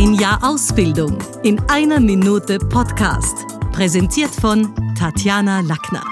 Ein 0.00 0.14
Jahr 0.14 0.38
Ausbildung 0.48 1.18
in 1.42 1.58
einer 1.68 1.98
Minute 1.98 2.60
Podcast. 2.60 3.34
Präsentiert 3.72 4.30
von 4.30 4.72
Tatjana 4.96 5.58
Lackner. 5.58 6.04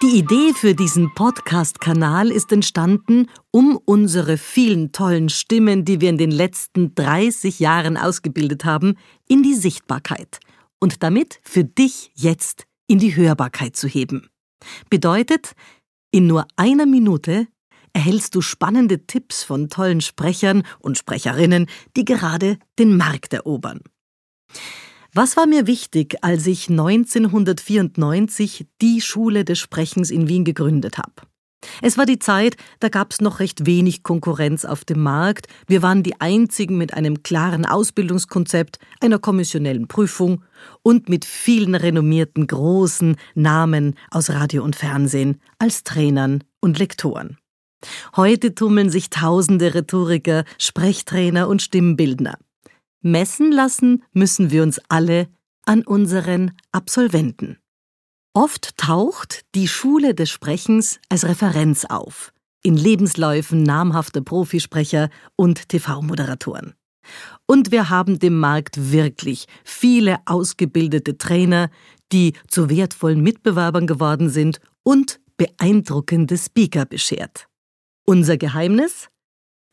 Die 0.00 0.16
Idee 0.16 0.54
für 0.54 0.74
diesen 0.74 1.12
Podcast-Kanal 1.12 2.30
ist 2.30 2.50
entstanden, 2.50 3.28
um 3.50 3.78
unsere 3.84 4.38
vielen 4.38 4.92
tollen 4.92 5.28
Stimmen, 5.28 5.84
die 5.84 6.00
wir 6.00 6.08
in 6.08 6.16
den 6.16 6.30
letzten 6.30 6.94
30 6.94 7.60
Jahren 7.60 7.98
ausgebildet 7.98 8.64
haben, 8.64 8.96
in 9.28 9.42
die 9.42 9.54
Sichtbarkeit 9.54 10.40
und 10.80 11.02
damit 11.02 11.40
für 11.42 11.62
dich 11.62 12.10
jetzt 12.14 12.64
in 12.86 13.00
die 13.00 13.16
Hörbarkeit 13.16 13.76
zu 13.76 13.86
heben. 13.86 14.30
Bedeutet, 14.88 15.52
in 16.10 16.26
nur 16.26 16.46
einer 16.56 16.86
Minute 16.86 17.48
erhältst 17.92 18.34
du 18.34 18.40
spannende 18.40 19.06
Tipps 19.06 19.44
von 19.44 19.68
tollen 19.68 20.00
Sprechern 20.00 20.62
und 20.78 20.98
Sprecherinnen, 20.98 21.66
die 21.96 22.04
gerade 22.04 22.58
den 22.78 22.96
Markt 22.96 23.32
erobern. 23.32 23.80
Was 25.14 25.36
war 25.36 25.46
mir 25.46 25.66
wichtig, 25.66 26.16
als 26.22 26.46
ich 26.46 26.70
1994 26.70 28.66
die 28.80 29.02
Schule 29.02 29.44
des 29.44 29.58
Sprechens 29.58 30.10
in 30.10 30.26
Wien 30.26 30.44
gegründet 30.44 30.96
habe? 30.96 31.12
Es 31.80 31.98
war 31.98 32.06
die 32.06 32.18
Zeit, 32.18 32.56
da 32.80 32.88
gab 32.88 33.12
es 33.12 33.20
noch 33.20 33.38
recht 33.40 33.66
wenig 33.66 34.02
Konkurrenz 34.02 34.64
auf 34.64 34.84
dem 34.84 35.00
Markt. 35.02 35.46
Wir 35.66 35.82
waren 35.82 36.02
die 36.02 36.20
einzigen 36.20 36.76
mit 36.76 36.94
einem 36.94 37.22
klaren 37.22 37.66
Ausbildungskonzept, 37.66 38.78
einer 39.00 39.18
kommissionellen 39.18 39.86
Prüfung 39.86 40.42
und 40.82 41.08
mit 41.08 41.24
vielen 41.24 41.74
renommierten 41.74 42.46
großen 42.46 43.16
Namen 43.34 43.94
aus 44.10 44.30
Radio 44.30 44.64
und 44.64 44.76
Fernsehen 44.76 45.40
als 45.58 45.84
Trainern 45.84 46.42
und 46.60 46.78
Lektoren. 46.78 47.38
Heute 48.16 48.54
tummeln 48.54 48.90
sich 48.90 49.10
tausende 49.10 49.74
Rhetoriker, 49.74 50.44
Sprechtrainer 50.58 51.48
und 51.48 51.62
Stimmbildner. 51.62 52.38
Messen 53.00 53.50
lassen 53.50 54.04
müssen 54.12 54.50
wir 54.50 54.62
uns 54.62 54.80
alle 54.88 55.28
an 55.66 55.82
unseren 55.82 56.52
Absolventen. 56.70 57.58
Oft 58.34 58.78
taucht 58.78 59.42
die 59.54 59.68
Schule 59.68 60.14
des 60.14 60.30
Sprechens 60.30 61.00
als 61.08 61.24
Referenz 61.24 61.84
auf, 61.84 62.32
in 62.62 62.76
Lebensläufen 62.76 63.62
namhafter 63.62 64.22
Profisprecher 64.22 65.10
und 65.36 65.68
TV-Moderatoren. 65.68 66.74
Und 67.46 67.72
wir 67.72 67.90
haben 67.90 68.18
dem 68.18 68.38
Markt 68.38 68.92
wirklich 68.92 69.46
viele 69.64 70.18
ausgebildete 70.24 71.18
Trainer, 71.18 71.70
die 72.12 72.34
zu 72.48 72.70
wertvollen 72.70 73.20
Mitbewerbern 73.22 73.86
geworden 73.86 74.30
sind 74.30 74.60
und 74.82 75.20
beeindruckende 75.36 76.38
Speaker 76.38 76.86
beschert. 76.86 77.48
Unser 78.04 78.36
Geheimnis? 78.36 79.08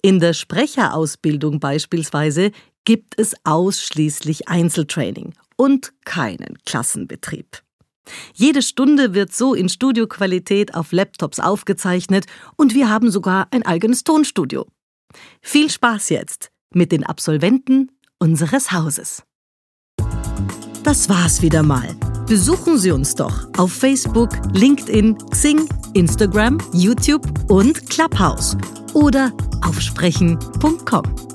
In 0.02 0.20
der 0.20 0.34
Sprecherausbildung 0.34 1.60
beispielsweise 1.60 2.52
gibt 2.86 3.20
es 3.20 3.34
ausschließlich 3.44 4.48
Einzeltraining 4.48 5.34
und 5.58 5.94
keinen 6.06 6.58
Klassenbetrieb. 6.66 7.64
Jede 8.34 8.62
Stunde 8.62 9.14
wird 9.14 9.34
so 9.34 9.54
in 9.54 9.70
Studioqualität 9.70 10.74
auf 10.74 10.92
Laptops 10.92 11.40
aufgezeichnet 11.40 12.26
und 12.56 12.74
wir 12.74 12.90
haben 12.90 13.12
sogar 13.12 13.48
ein 13.52 13.66
eigenes 13.66 14.04
Tonstudio. 14.04 14.68
Viel 15.42 15.70
Spaß 15.70 16.10
jetzt 16.10 16.52
mit 16.74 16.92
den 16.92 17.06
Absolventen 17.06 17.92
unseres 18.20 18.72
Hauses. 18.72 19.24
Das 20.84 21.10
war's 21.10 21.42
wieder 21.42 21.62
mal. 21.62 21.96
Besuchen 22.28 22.78
Sie 22.78 22.92
uns 22.92 23.16
doch 23.16 23.48
auf 23.58 23.72
Facebook, 23.72 24.30
LinkedIn, 24.54 25.18
Xing, 25.32 25.68
Instagram, 25.94 26.58
YouTube 26.74 27.26
und 27.50 27.90
Clubhouse 27.90 28.58
oder 28.94 29.32
auf 29.62 29.80
sprechen.com. 29.80 31.29